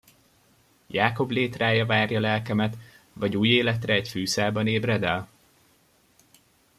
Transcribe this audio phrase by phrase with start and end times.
[0.87, 2.77] Jákob létrája várja lelkemet,
[3.13, 5.29] vagy új életre egy fűszálban ébredel?